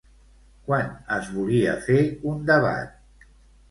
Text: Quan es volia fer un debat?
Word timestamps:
Quan 0.69 0.89
es 1.19 1.31
volia 1.37 1.79
fer 1.87 2.01
un 2.35 2.45
debat? 2.53 3.33